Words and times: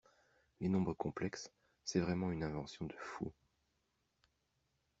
Les 0.59 0.67
nombres 0.67 0.95
complexes, 0.95 1.51
c'est 1.83 1.99
vraiment 1.99 2.31
une 2.31 2.41
invention 2.41 2.87
de 2.87 2.95
fou. 2.97 3.31